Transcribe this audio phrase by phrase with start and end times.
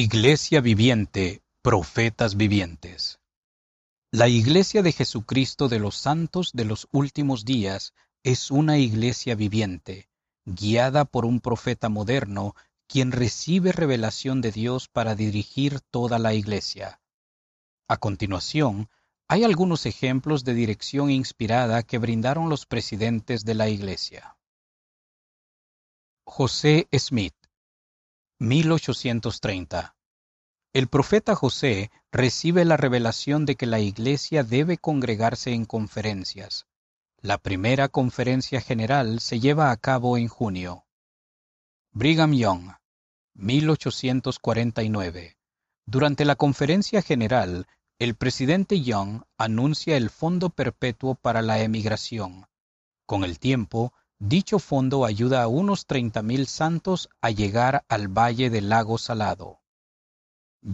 [0.00, 3.18] Iglesia viviente, profetas vivientes.
[4.12, 10.08] La Iglesia de Jesucristo de los Santos de los Últimos Días es una iglesia viviente,
[10.44, 12.54] guiada por un profeta moderno,
[12.86, 17.00] quien recibe revelación de Dios para dirigir toda la iglesia.
[17.88, 18.88] A continuación,
[19.26, 24.38] hay algunos ejemplos de dirección inspirada que brindaron los presidentes de la iglesia.
[26.24, 27.34] José Smith
[28.40, 29.96] 1830.
[30.72, 36.68] El profeta José recibe la revelación de que la iglesia debe congregarse en conferencias.
[37.20, 40.84] La primera conferencia general se lleva a cabo en junio.
[41.90, 42.74] Brigham Young,
[43.34, 45.36] 1849.
[45.84, 47.66] Durante la conferencia general,
[47.98, 52.46] el presidente Young anuncia el Fondo Perpetuo para la Emigración.
[53.04, 58.68] Con el tiempo, Dicho fondo ayuda a unos 30.000 santos a llegar al Valle del
[58.68, 59.60] Lago Salado.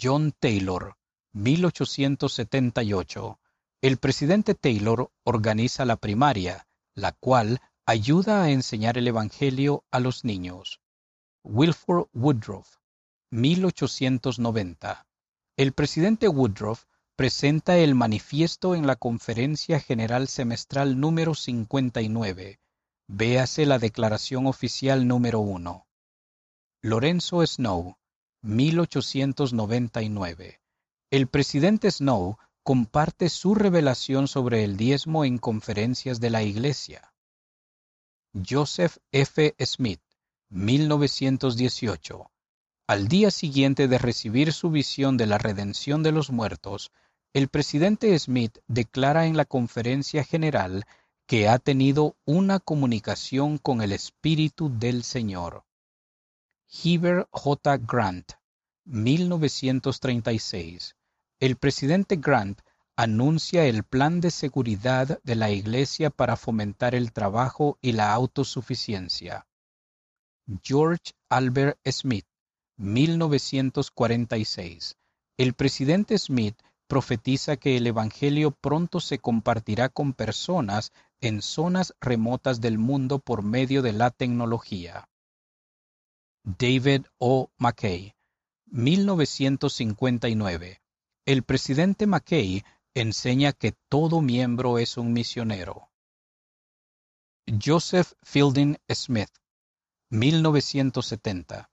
[0.00, 0.96] John Taylor,
[1.32, 3.40] 1878.
[3.80, 10.24] El presidente Taylor organiza la primaria, la cual ayuda a enseñar el Evangelio a los
[10.24, 10.80] niños.
[11.42, 12.76] Wilford Woodruff,
[13.30, 15.04] 1890.
[15.56, 16.84] El presidente Woodruff
[17.16, 22.61] presenta el manifiesto en la Conferencia General Semestral número 59
[23.14, 25.86] Véase la Declaración Oficial número 1.
[26.80, 27.98] Lorenzo Snow,
[28.40, 30.62] 1899.
[31.10, 37.12] El presidente Snow comparte su revelación sobre el diezmo en conferencias de la Iglesia.
[38.32, 39.54] Joseph F.
[39.62, 40.00] Smith,
[40.48, 42.30] 1918.
[42.86, 46.90] Al día siguiente de recibir su visión de la redención de los muertos,
[47.34, 50.86] el presidente Smith declara en la conferencia general
[51.32, 55.64] que ha tenido una comunicación con el Espíritu del Señor.
[56.84, 57.78] Heber J.
[57.78, 58.32] Grant,
[58.84, 60.94] 1936.
[61.40, 62.60] El presidente Grant
[62.96, 69.46] anuncia el plan de seguridad de la Iglesia para fomentar el trabajo y la autosuficiencia.
[70.62, 72.26] George Albert Smith,
[72.76, 74.98] 1946.
[75.38, 82.60] El presidente Smith profetiza que el Evangelio pronto se compartirá con personas en zonas remotas
[82.60, 85.08] del mundo por medio de la tecnología.
[86.42, 87.50] David O.
[87.56, 88.16] McKay,
[88.66, 90.82] 1959.
[91.24, 95.88] El presidente McKay enseña que todo miembro es un misionero.
[97.64, 99.30] Joseph Fielding Smith,
[100.10, 101.70] 1970.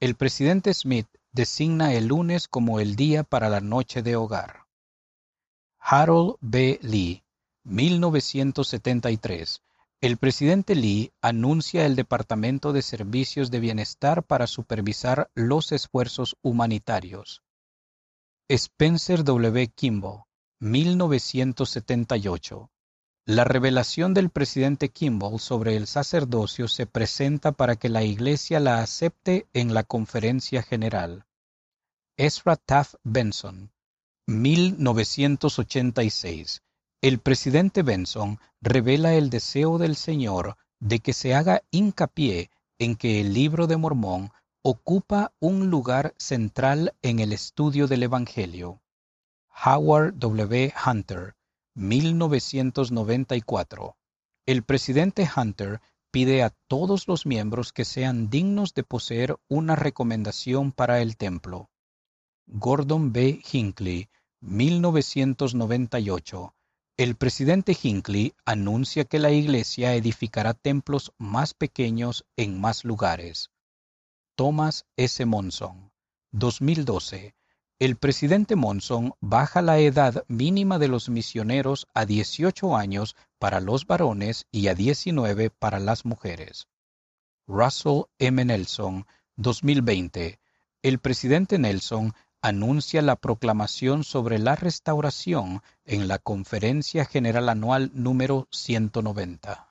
[0.00, 4.64] El presidente Smith designa el lunes como el día para la noche de hogar.
[5.78, 6.78] Harold B.
[6.82, 7.25] Lee,
[7.68, 9.60] 1973,
[10.00, 17.42] el presidente Lee anuncia el Departamento de Servicios de Bienestar para supervisar los esfuerzos humanitarios.
[18.48, 19.66] Spencer W.
[19.74, 20.22] Kimball,
[20.60, 22.70] 1978.
[23.24, 28.80] La revelación del presidente Kimball sobre el sacerdocio se presenta para que la Iglesia la
[28.80, 31.26] acepte en la conferencia general.
[32.16, 33.72] Ezra Taft Benson,
[34.28, 36.62] 1986.
[37.06, 42.50] El presidente Benson revela el deseo del Señor de que se haga hincapié
[42.80, 48.82] en que el libro de Mormón ocupa un lugar central en el estudio del Evangelio.
[49.64, 50.74] Howard W.
[50.84, 51.36] Hunter,
[51.76, 53.96] 1994.
[54.44, 55.80] El presidente Hunter
[56.10, 61.70] pide a todos los miembros que sean dignos de poseer una recomendación para el templo.
[62.48, 63.40] Gordon B.
[63.52, 64.08] Hinckley,
[64.40, 66.52] 1998.
[66.98, 73.50] El presidente Hinckley anuncia que la Iglesia edificará templos más pequeños en más lugares.
[74.34, 75.26] Thomas S.
[75.26, 75.92] Monson,
[76.32, 77.34] 2012.
[77.78, 83.86] El presidente Monson baja la edad mínima de los misioneros a 18 años para los
[83.86, 86.66] varones y a 19 para las mujeres.
[87.46, 88.42] Russell M.
[88.42, 89.06] Nelson,
[89.36, 90.40] 2020.
[90.80, 98.48] El presidente Nelson anuncia la proclamación sobre la restauración en la Conferencia General Anual número
[98.50, 99.65] 190.